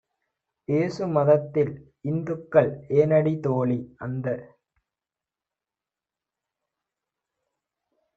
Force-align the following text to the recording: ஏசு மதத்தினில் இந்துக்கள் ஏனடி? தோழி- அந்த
ஏசு 0.69 1.03
மதத்தினில் 1.07 1.75
இந்துக்கள் 2.05 2.69
ஏனடி? 2.93 3.33
தோழி- 3.39 3.77
அந்த 4.05 4.27